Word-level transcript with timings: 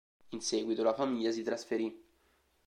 In 0.29 0.41
seguito 0.41 0.81
la 0.81 0.95
famiglia 0.95 1.29
si 1.31 1.43
trasferì. 1.43 1.95